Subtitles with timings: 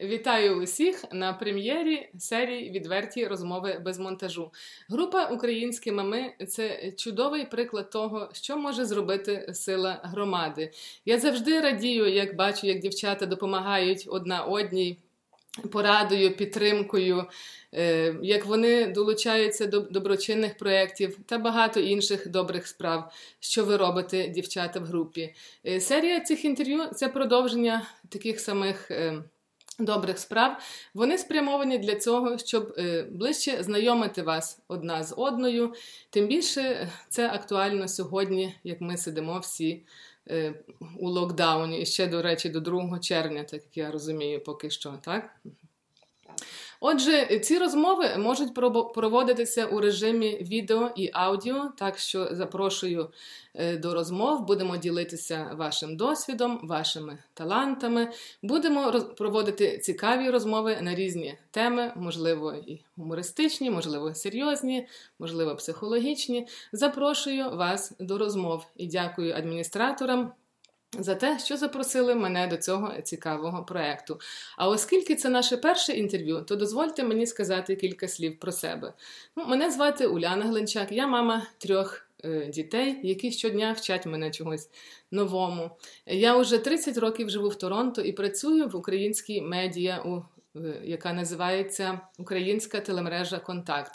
[0.00, 4.50] Вітаю усіх на прем'єрі серії відверті розмови без монтажу.
[4.88, 10.70] Група Українські мами це чудовий приклад того, що може зробити сила громади.
[11.04, 14.98] Я завжди радію, як бачу, як дівчата допомагають одна одній
[15.72, 17.24] порадою, підтримкою,
[17.74, 24.28] е, як вони долучаються до доброчинних проєктів та багато інших добрих справ, що ви робите,
[24.28, 25.34] дівчата в групі.
[25.66, 28.90] Е, серія цих інтерв'ю це продовження таких самих.
[29.80, 30.62] Е, добрих справ,
[30.94, 32.76] вони спрямовані для цього, щоб
[33.10, 35.74] ближче знайомити вас одна з одною.
[36.10, 39.82] Тим більше це актуально сьогодні, як ми сидимо всі
[40.30, 40.54] Е,
[40.98, 44.94] у локдауні і ще, до речі, до 2 червня, так як я розумію, поки що,
[45.02, 45.40] так?
[46.80, 48.54] Отже, ці розмови можуть
[48.94, 53.10] проводитися у режимі відео і аудіо, так що запрошую
[53.54, 58.12] е, до розмов, будемо ділитися вашим досвідом, вашими талантами.
[58.42, 64.86] Будемо проводити цікаві розмови на різні теми, можливо, і гумористичні, можливо, серйозні,
[65.18, 66.46] можливо, психологічні.
[66.72, 70.32] Запрошую вас до розмов і дякую адміністраторам
[70.98, 74.20] за те, що запросили мене до цього цікавого проєкту.
[74.56, 78.92] А оскільки це наше перше інтерв'ю, то дозвольте мені сказати кілька слів про себе.
[79.36, 84.68] Ну, Мене звати Уляна Гленчак, я мама трьох е, дітей, які щодня вчать мене чогось
[85.10, 85.70] новому.
[86.06, 90.22] Я вже 30 років живу в Торонто і працюю в українській медіа, у,
[90.58, 93.92] е, яка називається Українська телемережа Контакт.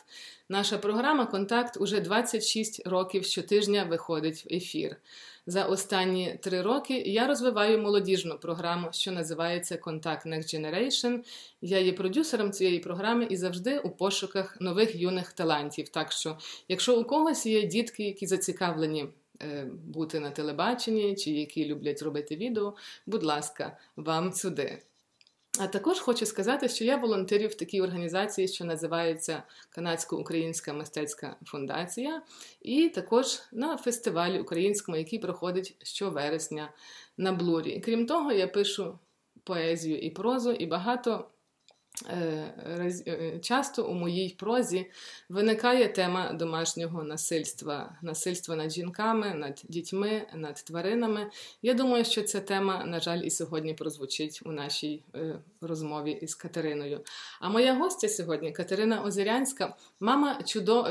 [0.50, 4.96] Наша програма Контакт уже 26 років щотижня виходить в ефір.
[5.46, 11.24] За останні три роки я розвиваю молодіжну програму, що називається Contact Next Generation.
[11.62, 15.90] Я є продюсером цієї програми і завжди у пошуках нових юних талантів.
[15.90, 19.06] Так що, якщо у когось є дітки, які зацікавлені
[19.42, 24.82] е, бути на телебаченні, чи які люблять робити відео, будь ласка, вам сюди.
[25.60, 32.22] А також хочу сказати, що я волонтерю в такій організації, що називається Канадсько-Українська мистецька фундація,
[32.62, 36.74] і також на фестивалі українському, який проходить щовересня
[37.18, 37.82] на блурі.
[37.86, 39.00] Крім того, я пишу
[39.44, 41.30] поезію і прозу, і багато
[43.42, 44.86] часто у моїй прозі
[45.30, 51.32] виникає тема домашнього насильства, насильства над жінками, над дітьми, над тваринами.
[51.62, 56.36] Я думаю, що ця тема, на жаль, і сьогодні прозвучить у нашій е, розмові із
[56.36, 57.02] Катериною.
[57.40, 60.88] А моя гостя сьогодні Катерина Озерянська, мама чудо,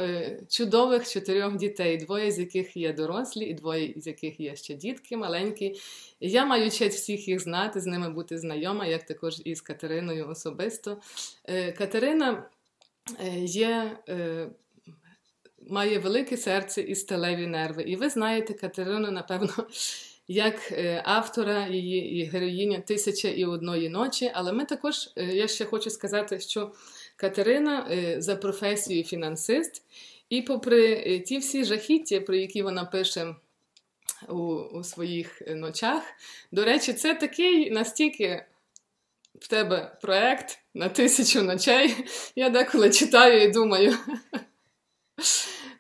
[0.49, 5.17] чудових чотирьох дітей, двоє з яких є дорослі, і двоє з яких є ще дітки
[5.17, 5.77] маленькі.
[6.21, 10.29] Я маю честь всіх їх знати, з ними бути знайома, як також і з Катериною
[10.29, 11.01] особисто.
[11.45, 12.45] Е, Катерина
[13.21, 13.97] е, є.
[14.09, 14.49] Е,
[15.69, 17.83] має велике серце і сталеві нерви.
[17.83, 19.53] І ви знаєте Катерину, напевно,
[20.29, 20.73] як
[21.05, 24.31] автора її і героїня Тисяча і одної ночі.
[24.35, 26.73] Але ми також, я ще хочу сказати, що
[27.17, 27.87] Катерина
[28.19, 29.83] за професією фінансист,
[30.29, 33.35] і попри ті всі жахіття, про які вона пише
[34.29, 36.03] у, у своїх ночах.
[36.53, 38.45] До речі, це такий настільки
[39.41, 41.97] в тебе проект на тисячу ночей.
[42.37, 43.95] Я деколи читаю і думаю.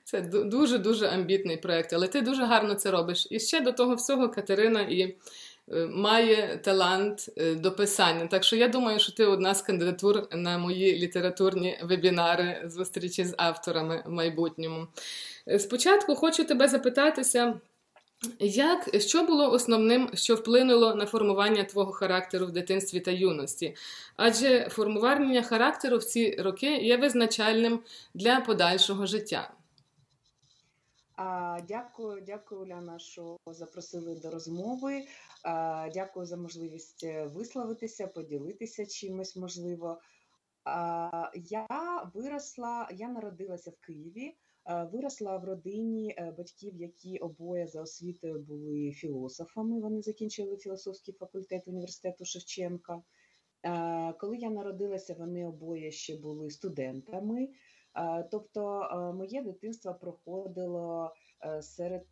[0.04, 3.26] Це дуже-дуже амбітний проєкт, але ти дуже гарно це робиш.
[3.30, 5.16] І ще до того всього Катерина і е,
[5.86, 8.26] має талант е, до писання.
[8.26, 13.34] Так що я думаю, що ти одна з кандидатур на мої літературні вебінари зустрічі з
[13.38, 14.86] авторами в майбутньому.
[15.48, 17.60] Е, спочатку хочу тебе запитатися.
[18.38, 23.76] Як що було основним, що вплинуло на формування твого характеру в дитинстві та юності?
[24.16, 27.80] Адже формування характеру в ці роки є визначальним
[28.14, 29.54] для подальшого життя.
[31.68, 35.04] Дякую, дякую, Уляна, що запросили до розмови.
[35.94, 40.00] Дякую за можливість е, висловитися, поділитися чимось можливо.
[41.34, 41.66] Я
[42.14, 44.34] виросла, я народилася в Києві.
[44.70, 49.80] Е, виросла в родині е, батьків, які обоє за освітою були філософами.
[49.80, 53.02] Вони закінчили філософський факультет університету Шевченка.
[53.62, 57.48] Е, коли я народилася, вони обоє ще були студентами.
[58.30, 61.14] Тобто, моє дитинство проходило
[61.60, 62.06] серед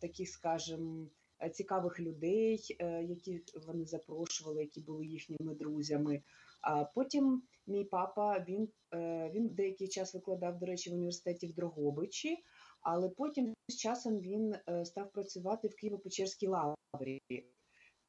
[0.00, 1.06] таких, скажімо,
[1.52, 2.76] цікавих людей,
[3.08, 6.22] яких вони запрошували, які були їхніми друзями.
[6.60, 11.54] А потім мій папа він е, він деякий час викладав, до речі, в університеті в
[11.54, 12.36] Дрогобичі,
[12.80, 17.20] але потім з часом він е, став працювати в Києво-Печерській лаврі.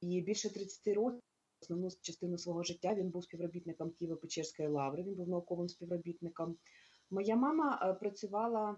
[0.02, 1.20] І більше 30 років,
[1.62, 6.58] основну частину свого життя, він був співробітником Києво-Печерської лаври, він був науковим співробітником.
[7.12, 8.78] Моя мама е, працювала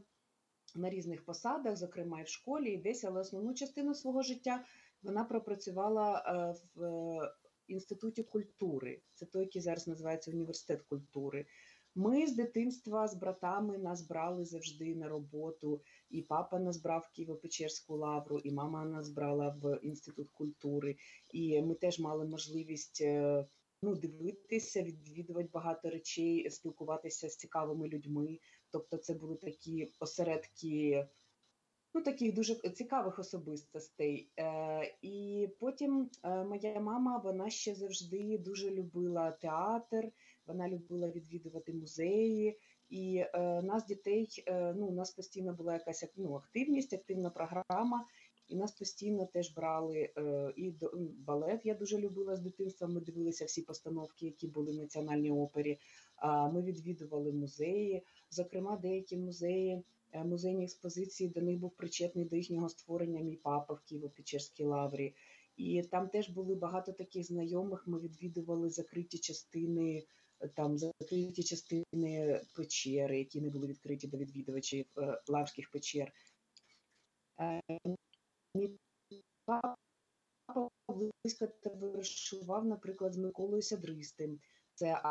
[0.76, 4.66] на різних посадах, зокрема і в школі, і десь, але основну частину свого життя
[5.04, 6.24] вона пропрацювала
[6.76, 7.20] в
[7.68, 9.02] інституті культури.
[9.14, 11.46] Це той, який зараз називається університет культури.
[11.98, 15.82] Ми з дитинства з братами нас брали завжди на роботу.
[16.10, 20.96] І папа нас брав в Києво-Печерську лавру, і мама нас брала в інститут культури.
[21.34, 23.46] І ми теж мали можливість е,
[23.82, 28.40] ну, дивитися, відвідувати багато речей, спілкуватися з цікавими людьми.
[28.72, 31.08] Тобто, це були такі осередки.
[31.96, 34.30] Ну, таких дуже цікавих особистостей.
[34.40, 40.12] Е, І потім е, моя мама вона ще завжди дуже любила театр,
[40.48, 42.60] вона любила відвідувати музеї.
[42.90, 48.06] І е, нас дітей, е, ну у нас постійно була якась ну, активність, активна програма,
[48.48, 51.62] і нас постійно теж брали е, і до балет.
[51.64, 52.88] Я дуже любила з дитинства.
[52.88, 55.80] Ми дивилися всі постановки, які були в національній опері.
[56.16, 58.04] А ми відвідували музеї.
[58.30, 59.84] Зокрема, деякі музеї,
[60.24, 65.16] музейні експозиції до них був причетний до їхнього створення мій папа в Києво-Печерській лаврі.
[65.58, 67.88] І там теж були багато таких знайомих.
[67.88, 70.06] Ми відвідували закриті частини
[70.54, 76.14] там закриті частини печери, які не були відкриті до відвідувачів е, лавських печер.
[77.40, 77.62] Е,
[79.46, 79.76] папа
[80.88, 84.40] близько товаришував, наприклад, з Миколою Сядристим.
[84.74, 85.02] Це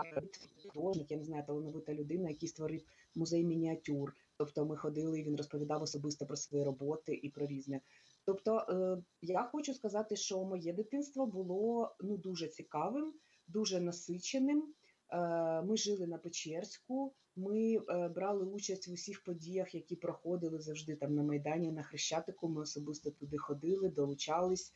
[0.72, 2.84] художник, я не знаю, талановита людина, який створив
[3.14, 4.16] музей мініатюр.
[4.36, 7.80] Тобто ми ходили, і він розповідав особисто про свої роботи і про різне.
[8.24, 13.12] Тобто, е, я хочу сказати, що моє дитинство було ну дуже цікавим,
[13.48, 14.74] дуже насиченим.
[15.10, 20.96] Е, ми жили на Печерську, ми е, брали участь в усіх подіях, які проходили завжди
[20.96, 22.48] там на Майдані, на Хрещатику.
[22.48, 24.72] Ми особисто туди ходили, долучались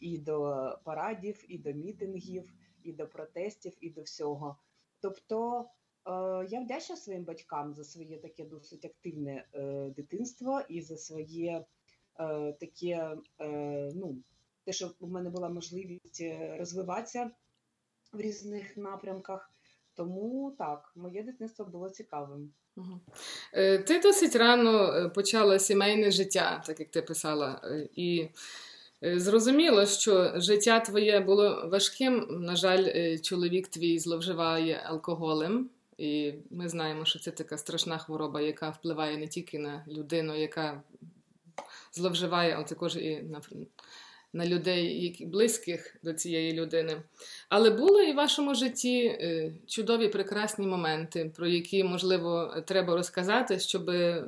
[0.00, 4.56] і до парадів, і до мітингів, і до протестів, і до всього.
[5.00, 5.66] Тобто
[6.48, 9.44] я вдячна своїм батькам за своє таке досить активне
[9.96, 11.64] дитинство і за своє
[12.60, 13.16] таке,
[13.94, 14.16] ну,
[14.64, 16.24] те, що в мене була можливість
[16.58, 17.30] розвиватися
[18.12, 19.50] в різних напрямках.
[19.94, 22.52] Тому так, моє дитинство було цікавим.
[23.52, 28.28] Е, ти досить рано е, почала сімейне життя, так як ти писала, е, і
[29.02, 32.26] зрозуміло, що життя твоє було важким.
[32.30, 35.70] На жаль, чоловік твій зловживає алкоголем,
[36.02, 40.82] і ми знаємо, що це така страшна хвороба, яка впливає не тільки на людину, яка
[41.92, 43.40] зловживає, але також і на
[44.32, 47.02] на людей, які близьких до цієї людини.
[47.48, 53.58] Але були і в вашому житті е, чудові прекрасні моменти, про які, можливо, треба розказати,
[53.58, 54.24] щоб е,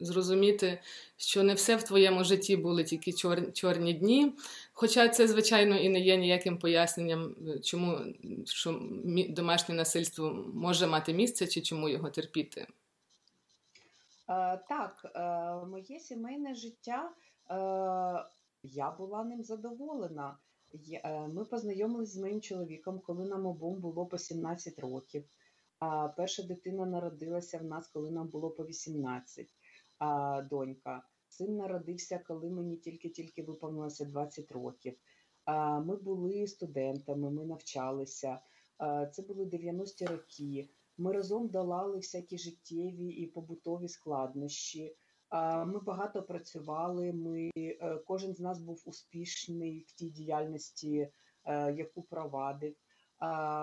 [0.00, 0.80] зрозуміти,
[1.16, 4.32] що не все в твоєму житті були тільки чор, чорні дні.
[4.72, 7.98] Хоча це, звичайно, і не є ніяким поясненням, е, чому
[8.44, 8.80] що
[9.28, 12.66] домашнє насильство може мати місце чи чому його терпіти.
[14.68, 15.06] Так,
[15.70, 17.10] моє сімейне життя
[18.62, 20.38] я була ним задоволена.
[21.04, 25.24] Е, ми познайомилися з моїм чоловіком, коли нам обом було по 17 років.
[25.78, 29.46] А перша дитина народилася в нас, коли нам було по 18
[29.98, 31.02] а, донька.
[31.28, 34.96] Син народився, коли мені тільки-тільки виповнилося 20 років.
[35.84, 38.40] Ми були студентами, ми навчалися.
[39.12, 40.68] Це були 90-ті роки.
[40.98, 44.96] Ми разом долали всякі життєві і побутові складнощі.
[45.66, 47.12] Ми багато працювали.
[47.12, 51.08] Ми е, кожен з нас був успішний в тій діяльності,
[51.44, 52.74] е, яку провадив.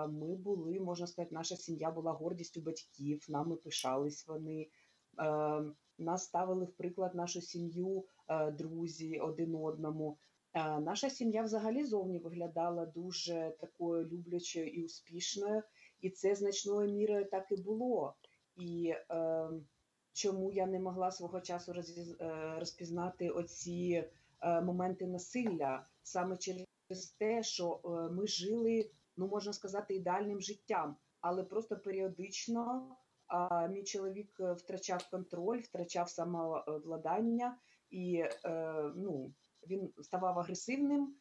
[0.08, 3.26] Ми були, можна сказати, наша сім'я була гордістю батьків.
[3.28, 4.68] Нами пишались вони.
[5.18, 5.62] Е,
[5.98, 8.04] нас ставили в приклад нашу сім'ю,
[8.52, 10.18] друзі один одному.
[10.80, 15.62] Наша сім'я взагалі зовні виглядала дуже такою люблячою і успішною,
[16.00, 18.14] і це значною мірою так і було.
[18.56, 18.94] І
[20.18, 24.04] чому я не могла свого часу е, розпізнати оці
[24.40, 26.66] е, моменти насилля саме через
[27.18, 32.96] те, що е, ми жили, ну можна сказати, ідеальним життям, але просто періодично
[33.70, 37.58] мій чоловік втрачав контроль, втрачав самовладання
[37.90, 38.24] і
[38.96, 39.32] ну,
[39.66, 41.14] він ставав агресивним.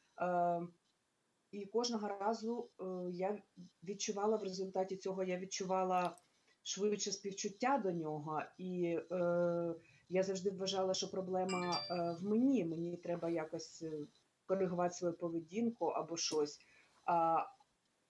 [1.51, 2.69] І кожного разу
[3.11, 3.37] я
[3.83, 6.15] відчувала в результаті цього, я відчувала
[6.67, 9.75] швидше співчуття до нього, і е,
[10.09, 12.65] я завжди вважала, що проблема е, в мені.
[12.65, 13.91] Мені треба якось е,
[14.45, 16.59] коригувати свою поведінку або щось.
[17.05, 17.37] А,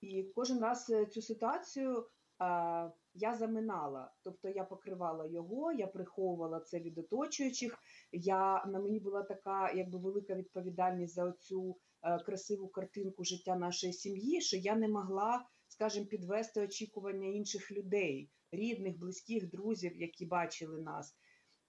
[0.02, 2.06] І кожен раз е, цю ситуацію
[2.40, 7.78] а, я заминала, тобто я покривала його, я приховувала це від оточуючих.
[8.12, 13.94] Я на мені була така, якби велика відповідальність за цю е, красиву картинку життя нашої
[13.94, 15.46] сім'ї, що я не могла,
[15.78, 21.16] скажімо, підвести очікування інших людей рідних, близьких друзів, які бачили нас.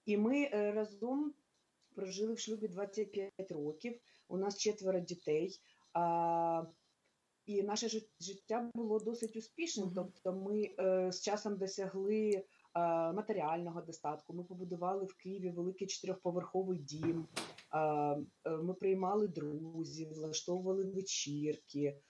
[0.05, 1.33] І ми е, разом
[1.95, 3.99] прожили в шлюбі 25 років.
[4.27, 5.59] У нас четверо дітей.
[7.45, 9.91] і наше життя було досить успішним.
[9.95, 12.43] Тобто, ми е, з часом досягли е,
[13.13, 14.33] матеріального достатку.
[14.33, 17.27] Ми побудували в Києві великий чотирьохповерховий дім.
[17.73, 22.01] Е, е, ми приймали друзів, влаштовували вечірки.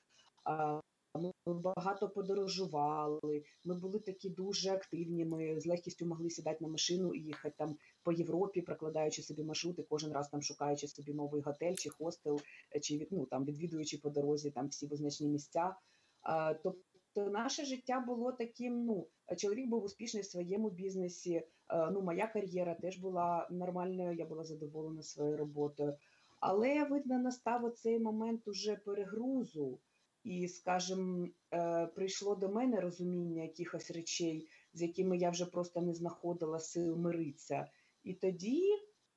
[1.20, 3.44] Ми багато подорожували.
[3.66, 5.26] Ми були такі дуже активні.
[5.26, 9.84] Ми з легкістю могли сідати на машину і їхати там по Європі, прокладаючи собі маршрути,
[9.90, 12.42] кожен раз там шукаючи собі новий готель чи хостел,
[12.82, 15.76] чи ну, там відвідуючи по дорозі там всі визначні місця.
[16.64, 18.86] Тобто наше життя було таким.
[18.86, 19.08] Ну
[19.38, 21.44] чоловік був успішний в своєму бізнесі.
[21.92, 24.16] Ну, моя кар'єра теж була нормальною.
[24.16, 25.98] Я була задоволена своєю роботою.
[26.40, 29.80] Але видно, настав оцей момент уже перегрузу.
[30.24, 35.94] І, скажімо, е, прийшло до мене розуміння якихось речей, з якими я вже просто не
[35.94, 37.68] знаходила сил миритися.
[38.04, 38.62] І тоді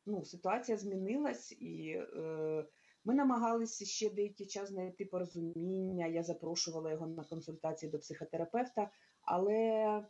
[0.06, 2.64] ну, ситуація змінилась, і е,
[3.04, 6.06] ми намагалися ще деякий час знайти порозуміння.
[6.06, 8.90] Я запрошувала його на консультації до психотерапевта,
[9.22, 10.04] але е,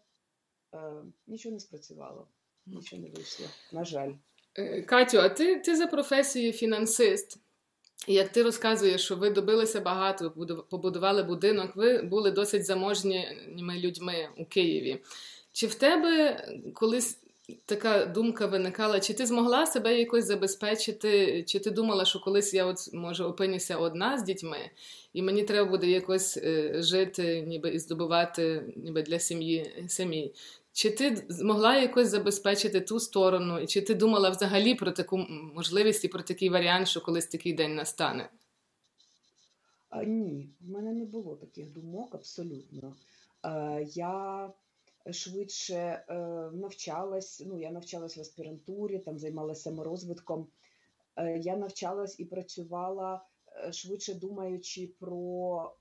[1.27, 2.29] нічого не спрацювало,
[2.67, 3.47] нічого не вийшло.
[3.73, 4.13] На жаль.
[4.55, 7.39] Е, Катю, а ти, ти за професією фінансист?
[8.07, 10.31] Як ти розказуєш, що ви добилися багато,
[10.71, 15.03] побудували будинок, ви були досить заможніми людьми у Києві.
[15.53, 16.45] Чи в тебе
[16.75, 17.19] колись
[17.67, 22.67] така думка виникала, чи ти змогла себе якось забезпечити, чи ти думала, що колись я
[22.67, 24.71] от може опинюся одна з дітьми,
[25.13, 30.35] і мені треба буде якось е, жити, ніби і здобувати ніби для сім'ї самій?
[30.73, 35.19] Чи ти змогла якось забезпечити ту сторону, і чи ти думала взагалі про таку
[35.55, 38.31] можливість і про такий варіант, що колись такий день настане?
[39.91, 42.95] А, Ні, в мене не було таких думок абсолютно.
[43.43, 44.51] А, я
[45.11, 46.15] швидше е,
[46.53, 50.47] навчалась, ну я навчалась в аспірантурі, там займалася саморозвитком.
[51.17, 53.25] Е, я навчалась і працювала
[53.57, 55.73] е, швидше думаючи про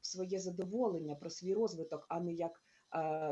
[0.00, 2.60] своє задоволення, про свій розвиток, а не як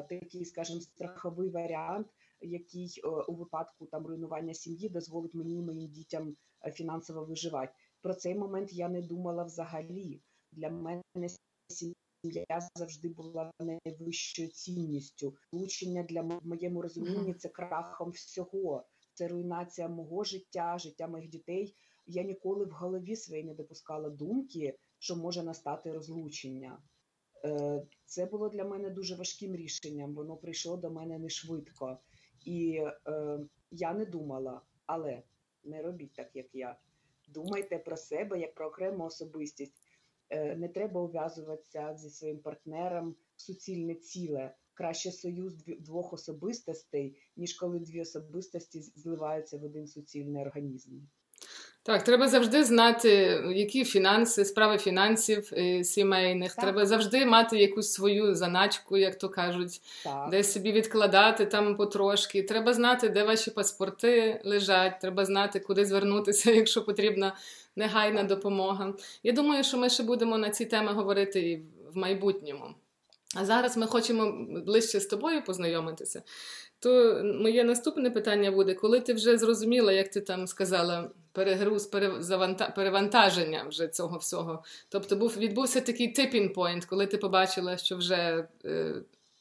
[0.09, 2.07] такий, скажімо, страховий варіант,
[2.41, 6.37] який у випадку там руйнування сім'ї дозволить мені і моїм дітям
[6.73, 7.73] фінансово виживати.
[8.03, 10.23] Про цей момент я не думала взагалі.
[10.53, 11.03] Для мене
[11.69, 15.35] сім'я завжди була найвищою цінністю.
[15.53, 18.85] Влучення для в моєму розумінні це крахом всього.
[19.15, 21.77] Це руйнація мого життя, життя моїх дітей.
[22.07, 26.79] Я ніколи в голові своїй не допускала думки, що може настати розлучення.
[27.45, 30.15] Е, це було для мене дуже важким рішенням.
[30.15, 31.99] Воно прийшло до мене не швидко.
[32.45, 33.39] І е,
[33.71, 35.23] я не думала, але
[35.65, 36.77] не робіть так, як я.
[37.29, 39.75] Думайте про себе як про окрему особистість.
[40.31, 44.55] Е, не треба ув'язуватися зі своїм партнером в суцільне ціле.
[44.75, 51.01] Краще союз двох особистостей, ніж коли дві особистості зливаються в один суцільний організм.
[51.87, 53.09] Так, треба завжди знати,
[53.55, 56.55] які фінанси, справи фінансів е, сімейних.
[56.55, 56.65] Так.
[56.65, 60.31] Треба завжди мати якусь свою заначку, як то кажуть, так.
[60.31, 62.43] десь собі відкладати там потрошки.
[62.43, 65.01] Треба знати, де ваші паспорти лежать.
[65.01, 67.37] Треба знати, куди звернутися, якщо потрібна
[67.77, 68.29] негайна так.
[68.29, 68.95] допомога.
[69.23, 71.57] Я думаю, що ми ще будемо на ці теми говорити і
[71.93, 72.65] в майбутньому.
[73.37, 76.23] А зараз ми хочемо ближче з тобою познайомитися.
[76.79, 81.91] То моє наступне питання буде: коли ти вже зрозуміла, як ти там сказала, перегруз,
[82.77, 84.65] перевантаження вже цього всього.
[84.89, 88.95] Тобто був відбувся такий tipping point, коли ти побачила, що вже е,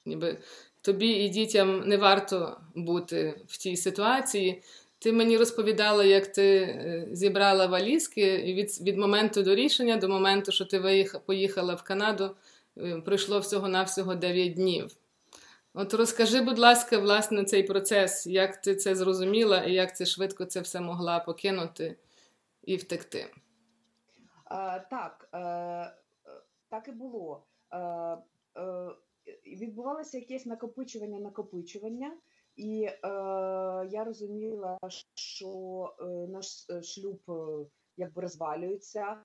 [0.05, 0.37] ніби
[0.81, 4.61] тобі і дітям не варто бути в тій ситуації.
[4.99, 10.09] Ти мені розповідала, як ти е, зібрала валізки, і від від моменту до рішення до
[10.09, 12.35] моменту, що ти виїхала, поїхала в Канаду,
[12.77, 14.91] е, пройшло всього-навсього 9 днів.
[15.75, 20.45] От розкажи, будь ласка, власне, цей процес, як ти це зрозуміла і як ти швидко
[20.45, 21.97] це все могла покинути
[22.63, 23.25] і втекти?
[24.45, 25.95] А, Так, е,
[26.69, 27.43] так і було.
[27.69, 27.77] А,
[28.53, 28.95] а,
[29.45, 32.17] Відбувалося якесь накопичування, накопичування,
[32.55, 32.97] і е,
[33.89, 34.77] я розуміла,
[35.15, 35.49] що
[35.99, 36.45] е, наш
[36.83, 37.19] шлюб
[37.97, 39.17] якби розвалюється.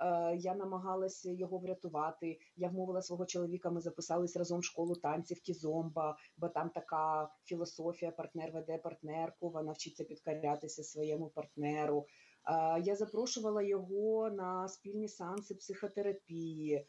[0.00, 2.38] Е, я намагалася його врятувати.
[2.56, 3.70] Я вмовила свого чоловіка.
[3.70, 9.72] Ми записались разом в школу танців кізомба, бо там така філософія: партнер веде партнерку, вона
[9.72, 12.06] вчиться підкорятися своєму партнеру.
[12.46, 16.74] Е, я запрошувала його на спільні сеанси психотерапії.
[16.74, 16.86] Е,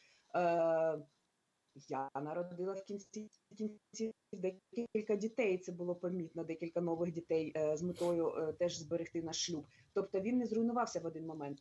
[1.89, 5.57] я народила в кінці кінці декілька дітей.
[5.57, 9.65] Це було помітно, декілька нових дітей з метою теж зберегти наш шлюб.
[9.93, 11.59] Тобто він не зруйнувався в один момент.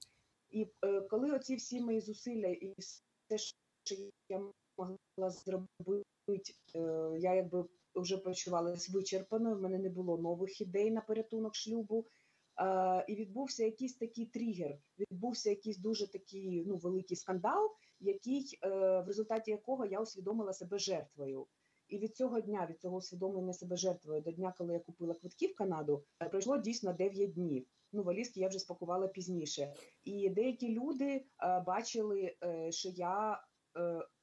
[0.50, 3.38] І е, коли оці всі мої зусилля і все,
[3.84, 3.94] що
[4.28, 4.38] я
[4.78, 6.80] могла зробити, е,
[7.18, 7.64] я якби
[7.94, 12.06] вже почувалася вичерпаною, в мене не було нових ідей на порятунок шлюбу.
[12.60, 19.04] Е, і відбувся якийсь такий тригер, відбувся якийсь дуже такий ну, великий скандал, який в
[19.06, 21.46] результаті якого я усвідомила себе жертвою.
[21.88, 25.46] І від цього дня, від цього усвідомлення себе жертвою до дня, коли я купила квитки
[25.46, 27.66] в Канаду, пройшло дійсно 9 днів.
[27.92, 29.72] Ну, валізки я вже спакувала пізніше.
[30.04, 31.24] І деякі люди
[31.66, 32.36] бачили,
[32.70, 33.40] що я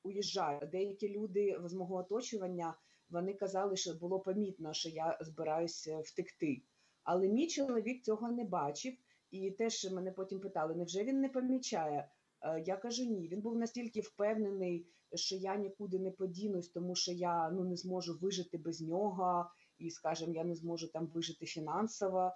[0.04, 0.70] уїжджаю.
[0.72, 2.76] Деякі люди з мого оточування
[3.10, 6.62] вони казали, що було помітно, що я збираюся втекти.
[7.04, 8.94] Але мій чоловік цього не бачив,
[9.32, 12.10] і теж мене потім питали: невже він не помічає?
[12.42, 13.28] Е, я кажу ні.
[13.28, 18.18] Він був настільки впевнений, що я нікуди не подінусь, тому що я ну не зможу
[18.22, 22.32] вижити без нього, і, скажімо, я не зможу там вижити фінансово.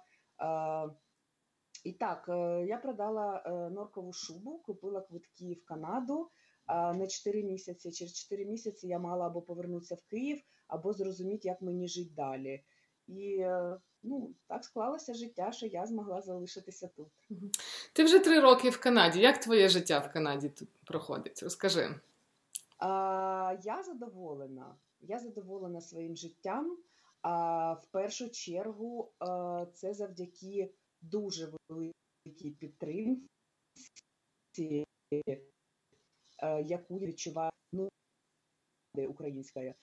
[1.84, 6.30] Е, і так, е, я продала норкову шубу, купила квитки в Канаду
[6.68, 7.92] на 4 місяці.
[7.92, 12.64] Через 4 місяці я мала або повернутися в Київ, або зрозуміти, як мені жити далі.
[13.06, 17.08] І е, ну, так склалося життя, що я змогла залишитися тут.
[17.92, 19.20] Ти вже три роки в Канаді.
[19.20, 21.42] Як твоє життя в Канаді тут проходить?
[21.42, 22.00] Розкажи.
[22.78, 24.74] А, Я задоволена.
[25.00, 26.78] Я задоволена своїм життям.
[27.22, 30.70] А в першу чергу а, це завдяки
[31.02, 33.26] дуже великій підтримці,
[36.64, 37.88] яку я відчуваю ну,
[39.08, 39.74] українська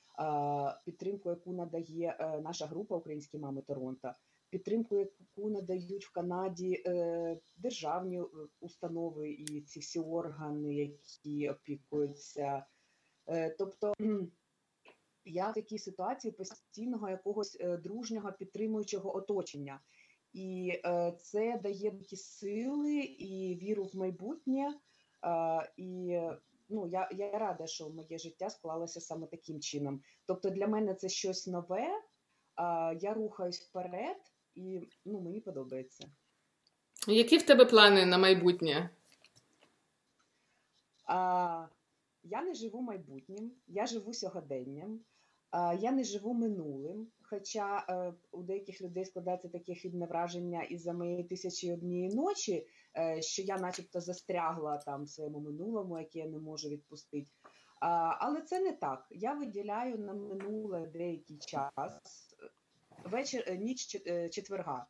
[0.86, 4.14] підтримку, яку надає е, наша група Українські мами Торонто,
[4.50, 8.26] підтримку, яку надають в Канаді е, державні е,
[8.60, 12.66] установи і ці всі органи, які опікуються.
[13.58, 13.94] Тобто
[15.26, 19.80] я в такій ситуації постійного якогось дружнього підтримуючого оточення.
[20.33, 20.81] І
[21.21, 24.74] це дає такі сили і віру в майбутнє.
[25.77, 26.19] І
[26.69, 30.01] ну я я рада, що моє життя склалося саме таким чином.
[30.25, 32.01] Тобто для мене це щось нове,
[33.00, 34.17] я рухаюсь вперед,
[34.55, 36.07] і ну, мені подобається.
[37.07, 38.89] Які в тебе плани на майбутнє?
[41.05, 41.67] А,
[42.24, 45.00] Я не живу майбутнім, я живу сьогоденням,
[45.79, 47.07] я не живу минулим.
[47.29, 52.68] Хоча е, у деяких людей складається таке хибне враження із за моєї тисячі однієї ночі,
[52.98, 57.31] е, що я, начебто, застрягла там в своєму минулому, яке я не можу відпустити.
[58.20, 59.07] Але це не так.
[59.12, 62.01] Я виділяю на минуле деякий час,
[63.05, 63.88] вечір, е, ніч
[64.31, 64.88] четверга,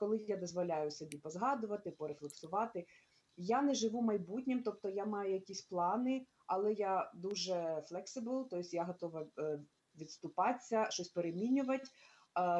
[0.00, 2.86] коли я дозволяю собі позгадувати, порефлексувати.
[3.36, 8.84] Я не живу майбутнім, тобто я маю якісь плани, але я дуже flexible, тобто я
[8.84, 9.26] готова
[9.98, 11.84] відступатися, щось перемінювати.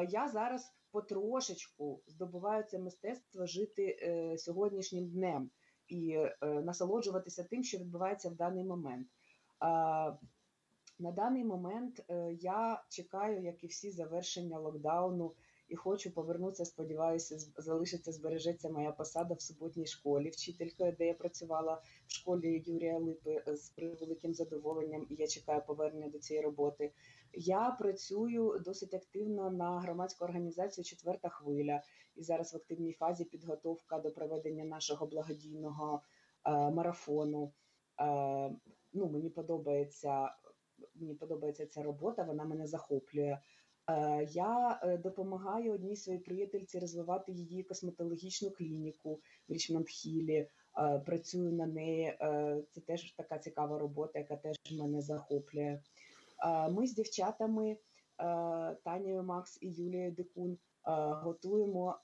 [0.09, 5.49] Я зараз потрошечку здобуваю це мистецтво жити е, сьогоднішнім днем
[5.87, 9.07] і е, насолоджуватися тим, що відбувається в даний момент.
[10.99, 15.33] На даний момент е, я чекаю, як і всі, завершення локдауну
[15.67, 16.65] і хочу повернутися.
[16.65, 22.97] Сподіваюся, залишиться, збережеться моя посада в суботній школі, вчителькою, де я працювала в школі Юрія
[22.97, 25.07] Липи з превеликим задоволенням.
[25.09, 26.91] І я чекаю повернення до цієї роботи.
[27.37, 31.81] Я працюю досить активно на громадську організацію Четверта хвиля,
[32.15, 36.01] і зараз в активній фазі підготовка до проведення нашого благодійного
[36.45, 37.53] е, марафону.
[38.01, 38.51] Е,
[38.93, 40.35] ну, Мені подобається.
[40.95, 43.37] Мені подобається ця робота, вона мене захоплює.
[43.89, 50.49] Е, я е, допомагаю одній своїй приятельці розвивати її косметологічну клініку в Річмонд Хілі.
[50.77, 52.17] Е, працюю на неї.
[52.71, 55.81] Це теж така цікава робота, яка теж мене захоплює.
[56.71, 57.77] Ми з дівчатами
[58.83, 60.57] Танією Макс і Юлією Дикун
[61.23, 61.99] готуємо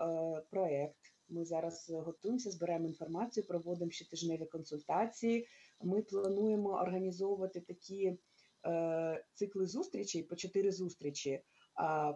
[0.50, 1.00] проект.
[1.30, 5.48] Ми зараз готуємося, збираємо інформацію, проводимо щотижневі консультації.
[5.82, 8.18] Ми плануємо організовувати такі
[9.34, 11.42] цикли зустрічей по чотири зустрічі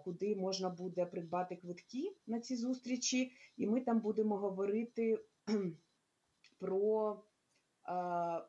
[0.03, 5.19] куди можна буде придбати квитки на ці зустрічі, і ми там будемо говорити
[6.59, 7.23] про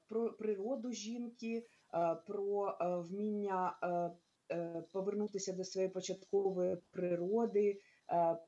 [0.09, 1.67] про природу жінки,
[2.27, 2.77] про
[3.11, 3.77] вміння
[4.53, 7.81] е, повернутися до своєї початкової природи,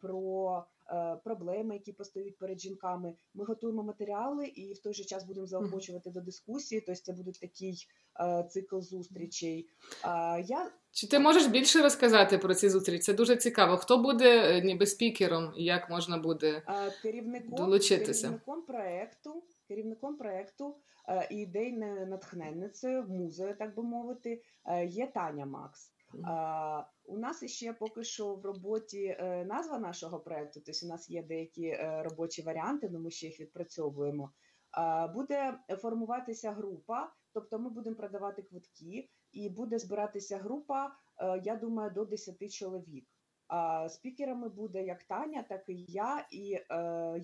[0.00, 3.14] про Е, проблеми, які постають перед жінками.
[3.34, 6.80] Ми готуємо матеріали і в той же час будемо заохочувати до дискусії.
[6.86, 7.86] Тобто це буде такий
[8.20, 9.68] е, цикл зустрічей.
[10.46, 12.98] Я чи ти можеш більше розказати про ці зустрічі?
[12.98, 13.76] Це дуже цікаво.
[13.76, 16.62] Хто буде е, ніби спікером і як можна буде
[17.02, 18.22] керівником, долучитися?
[18.22, 20.76] Керівником проекту, керівником проекту
[21.30, 24.42] і ідейною натхненницею, музою, так би мовити,
[24.86, 25.92] є Таня Макс.
[27.04, 31.22] У нас ще поки що в роботі е, назва нашого проекту, тобто у нас є
[31.22, 34.32] деякі е, робочі варіанти, але ми ще їх відпрацьовуємо.
[35.14, 40.86] Буде формуватися група, тобто ми будемо продавати квитки, і буде збиратися група,
[41.20, 43.08] е, я думаю, до 10 чоловік.
[43.88, 46.58] Спікерами буде як Таня, так і я, і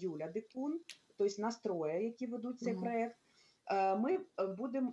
[0.04, 0.80] Юля Дикун,
[1.18, 2.80] тобто нас троє, які ведуть цей mm-hmm.
[2.80, 3.16] проект.
[3.98, 4.18] Ми
[4.56, 4.92] будемо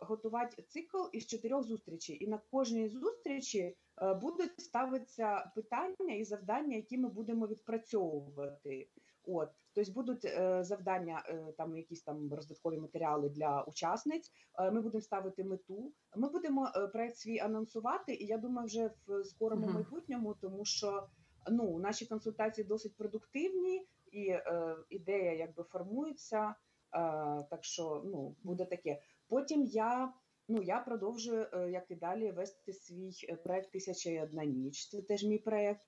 [0.00, 3.76] готувати цикл із чотирьох зустрічей, і на кожній зустрічі
[4.20, 8.88] будуть ставитися питання і завдання, які ми будемо відпрацьовувати.
[9.26, 14.32] От, тобто будуть е, завдання, е, там якісь там роздаткові матеріали для учасниць.
[14.58, 15.92] Е, ми будемо ставити мету.
[16.16, 21.06] Ми будемо е, проект свій анонсувати, і я думаю, вже в скорому майбутньому, тому що
[21.50, 26.54] ну наші консультації досить продуктивні, і е, ідея якби формується.
[26.94, 29.00] Е, так що ну буде таке.
[29.28, 30.12] Потім я.
[30.52, 34.88] Ну, я продовжую, е, як і далі, вести свій е, проект Тисяча і одна ніч.
[34.88, 35.86] Це теж мій проект.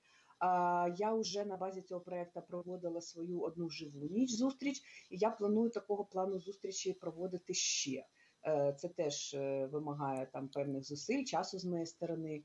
[0.96, 5.70] Я вже на базі цього проекту проводила свою одну живу ніч зустріч, і я планую
[5.70, 8.06] такого плану зустрічі проводити ще.
[8.76, 9.36] Це теж
[9.72, 12.42] вимагає там певних зусиль, часу з моєї сторони.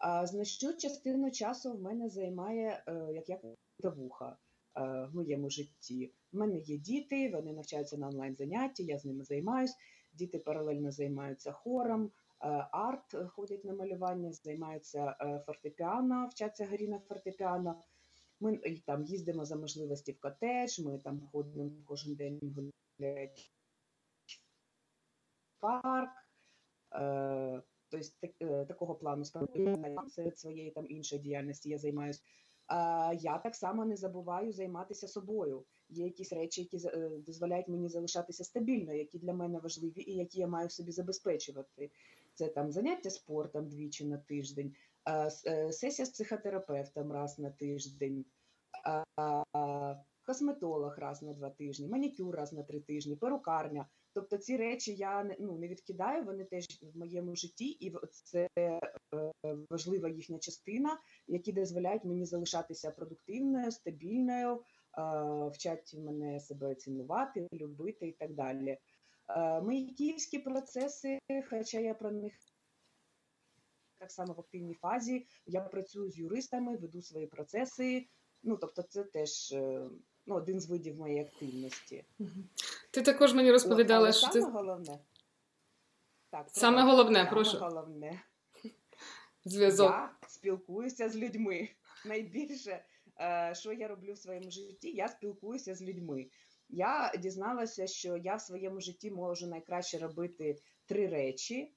[0.00, 4.36] А значну частину часу в мене займає е, як я вуха
[4.74, 6.12] в моєму житті.
[6.32, 9.74] У мене є діти, вони навчаються на онлайн занятті, я з ними займаюсь.
[10.12, 12.10] Діти паралельно займаються хором,
[12.42, 17.80] Е, арт, е, ходять на малювання, займаються е, фортепіано, вчаться горі на фортепіано.
[18.40, 23.42] Ми там їздимо за можливості в котедж, ми там ходимо кожен день гуляти
[25.46, 26.10] в парк.
[27.90, 29.24] Тобто так, такого плану
[30.08, 32.20] серед своєї там іншої діяльності я займаюся.
[33.18, 35.64] Я так само не забуваю займатися собою.
[35.88, 36.88] Є якісь речі, які
[37.26, 41.90] дозволяють мені залишатися стабільно, які для мене важливі і які я маю собі забезпечувати.
[42.34, 44.74] Це там заняття спортом двічі на тиждень,
[45.46, 48.24] е, сесія з психотерапевтом раз на тиждень,
[50.26, 53.86] косметолог раз на два тижні, манікюр раз на три тижні, перукарня.
[54.14, 58.80] Тобто ці речі я ну, не відкидаю, вони теж в моєму житті, і це е,
[59.70, 64.62] важлива їхня частина, які дозволяють мені залишатися продуктивною, стабільною,
[65.52, 68.78] вчать мене себе цінувати, любити і так далі.
[69.28, 71.18] Е, мої київські процеси,
[71.50, 72.32] хоча я про них
[73.98, 78.06] так само в активній фазі, я працюю з юристами, веду свої процеси.
[78.42, 79.90] Ну, тобто, це теж е,
[80.30, 82.04] ну, один з видів моєї активності.
[82.90, 84.52] Ти також мені розповідала, От, що саме ти...
[84.52, 84.98] головне.
[86.30, 87.58] Так, Саме головне, саме прошу.
[87.58, 88.22] головне.
[89.44, 89.90] Зв'язок.
[89.90, 91.68] Я спілкуюся з людьми.
[92.06, 92.84] Найбільше,
[93.20, 96.26] е, що я роблю в своєму житті, я спілкуюся з людьми
[96.70, 101.72] я дізналася, що я в своєму житті можу найкраще робити три речі.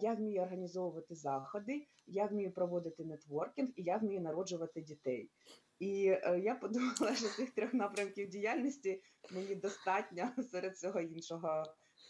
[0.00, 5.30] Я вмію організовувати заходи, я вмію проводити нетворкінг і я вмію народжувати дітей.
[5.78, 11.64] І е, я подумала, що цих трьох напрямків діяльності мені достатньо серед всього іншого.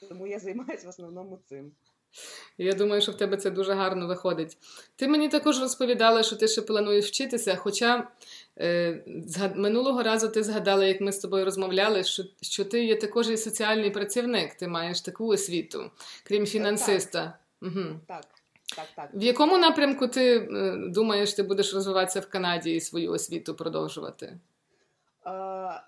[0.09, 1.73] Тому я займаюся в основному цим.
[2.59, 4.59] Я думаю, що в тебе це дуже гарно виходить.
[4.97, 7.57] Ти мені також розповідала, що ти ще плануєш вчитися.
[7.57, 8.09] Хоча
[8.59, 9.05] е,
[9.55, 13.37] минулого разу ти згадала, як ми з тобою розмовляли, що що ти є також і
[13.37, 15.91] соціальний працівник, ти маєш таку освіту,
[16.25, 17.39] крім фінансиста.
[17.61, 17.73] Так.
[17.73, 18.01] Угу.
[18.07, 18.34] так.
[18.77, 19.11] Так, так.
[19.15, 24.39] В якому напрямку ти е, думаєш, ти будеш розвиватися в Канаді і свою освіту продовжувати?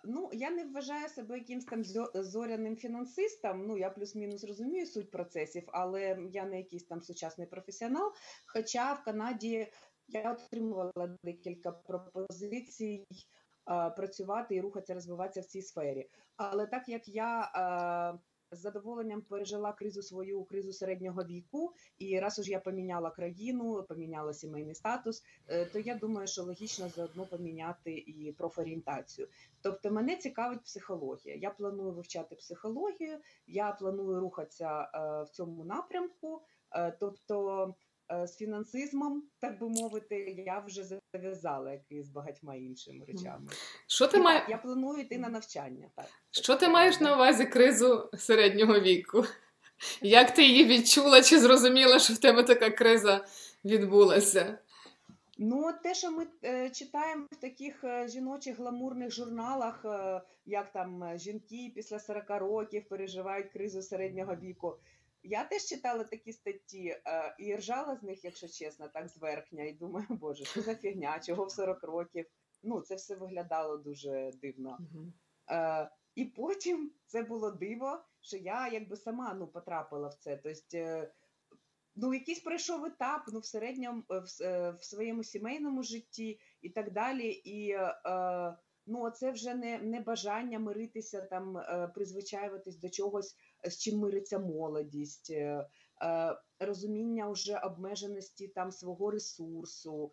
[0.05, 1.85] Ну, я не вважаю себе якимсь там
[2.15, 3.67] зоряним фінансистом.
[3.67, 8.13] Ну, я плюс-мінус розумію суть процесів, але я не якийсь там сучасний професіонал.
[8.47, 9.69] Хоча в Канаді
[10.09, 13.07] я отримувала декілька пропозицій
[13.97, 16.09] працювати і рухатися, розвиватися в цій сфері.
[16.37, 17.51] Але так як я
[18.51, 24.35] з задоволенням пережила кризу свою кризу середнього віку, і раз уж я поміняла країну, поміняла
[24.35, 29.29] сімейний статус, е, то я думаю, що логічно заодно поміняти і профорієнтацію.
[29.63, 31.37] Тобто, мене цікавить психологія.
[31.37, 36.43] Я планую вивчати психологію, я планую рухатися е, в цьому напрямку.
[36.73, 37.75] Е, тобто
[38.25, 43.47] з фінансизмом, так би мовити, я вже зав'язала як і з багатьма іншими речами.
[43.87, 44.47] Що ти має...
[44.49, 45.89] Я планую йти на навчання.
[45.97, 46.07] Так.
[46.31, 49.25] Що ти маєш на увазі кризу середнього віку?
[50.03, 53.25] Як ти її відчула чи зрозуміла, що в тебе така криза
[53.65, 54.59] відбулася?
[55.39, 61.05] Ну, те, що ми е, читаємо в таких е, жіночих гламурних журналах, е, як там
[61.05, 64.77] е, жінки після 40 років переживають кризу середнього віку.
[65.29, 69.73] Я теж читала такі статті е, і ржала з них, якщо чесно, так зверхня, і
[69.73, 72.27] думаю, боже, що за фігня, чого в 40 років.
[72.63, 74.79] Ну, це все виглядало дуже дивно.
[75.51, 80.37] Е, І потім це було диво, що я якби сама ну, потрапила в це.
[80.37, 81.13] Тобто, е,
[81.97, 86.93] ну, якийсь пройшов етап ну, в середньому в, е, в своєму сімейному житті і так
[86.93, 87.29] далі.
[87.29, 93.79] І е, ну це вже не не бажання миритися там, е, призвичаюватись до чогось, з
[93.79, 95.67] чим мириться молодість, е,
[96.03, 100.13] е, розуміння вже обмеженості там свого ресурсу,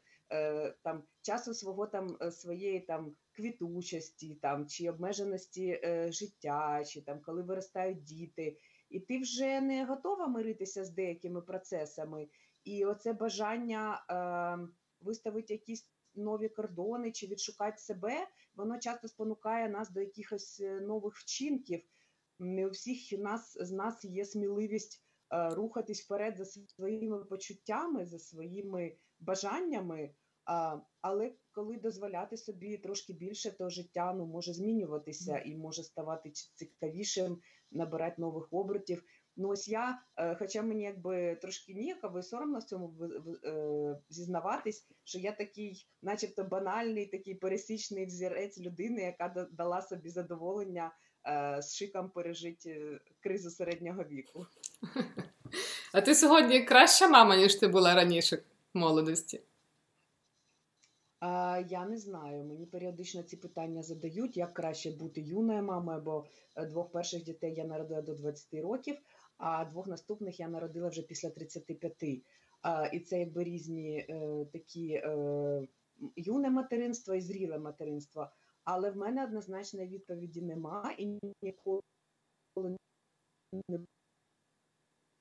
[0.83, 8.03] там часу свого там своєї там квітучості, там чи обмеженості життя, чи там коли виростають
[8.03, 8.57] діти,
[8.89, 12.27] і ти вже не готова миритися з деякими процесами.
[12.63, 14.67] І оце бажання е,
[15.01, 21.15] виставити якісь нові кордони чи відшукати себе, воно часто спонукає нас до якихось е, нових
[21.15, 21.83] вчинків.
[22.39, 28.19] Не у всіх нас з нас є сміливість е, рухатись вперед за своїми почуттями, за
[28.19, 30.15] своїми бажаннями.
[30.45, 36.31] А, Але коли дозволяти собі трошки більше, то життя ну, може змінюватися і може ставати
[36.31, 37.37] цікавішим,
[37.71, 39.03] набирати нових обертів.
[39.35, 42.93] Ну ось я, е, хоча мені якби трошки ніяково і соромно в цьому
[43.45, 50.91] е, зізнаватись, що я такий, начебто, банальний, такий пересічний взірець людини, яка дала собі задоволення
[51.27, 54.45] е, з шиком пережити кризу середнього віку.
[55.93, 58.35] А ти сьогодні краща мама, ніж ти була раніше
[58.73, 59.41] в молодості?
[61.67, 62.43] Я не знаю.
[62.43, 66.25] Мені періодично ці питання задають, як краще бути юною мамою, бо
[66.69, 68.97] двох перших дітей я народила до 20 років
[69.37, 72.03] а двох наступних я народила вже після 35.
[72.93, 75.67] І це якби різні е, такі е,
[76.15, 78.29] юне материнство і зріле материнство.
[78.63, 81.81] Але в мене однозначної відповіді нема і ніколи
[83.69, 83.79] не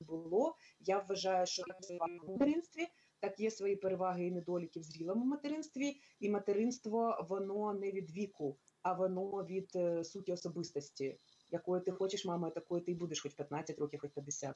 [0.01, 0.55] було.
[0.79, 2.87] Я вважаю, що в материнстві
[3.23, 8.57] так є свої переваги і недоліки в зрілому материнстві, і материнство воно не від віку,
[8.81, 11.17] а воно від е, суті особистості
[11.51, 14.55] якою ти хочеш мамою, такою ти й будеш, хоч 15 років, хоч 50.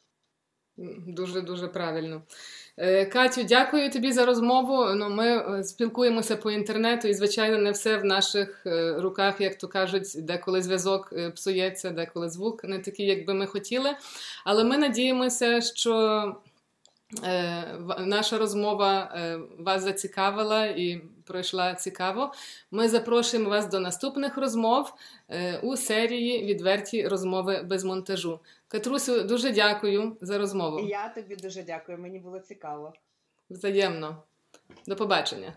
[1.08, 2.21] Дуже дуже правильно.
[2.77, 4.86] Е, Катю, дякую тобі за розмову.
[4.95, 8.62] Ну, Ми е, спілкуємося по інтернету, і, звичайно, не все в наших
[8.97, 13.89] руках, як то кажуть, деколи зв'язок псується, деколи звук не такий, як би ми хотіли.
[14.45, 16.36] Але ми надіємося, що
[18.00, 22.34] наша розмова е, вас зацікавила і пройшла цікаво.
[22.72, 24.93] Ми запрошуємо вас до наступних розмов
[25.30, 28.39] е, у серії Відверті розмови без монтажу.
[28.67, 30.80] Катрусю, дуже дякую за розмову.
[30.80, 31.98] Я тобі дуже дякую.
[31.98, 32.93] Мені було цікаво.
[33.50, 34.24] Взаємно.
[34.88, 35.54] До побачення.